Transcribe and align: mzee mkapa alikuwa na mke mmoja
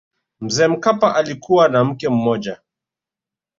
mzee 0.41 0.67
mkapa 0.67 1.15
alikuwa 1.15 1.67
na 1.69 1.83
mke 1.83 2.09
mmoja 2.09 2.59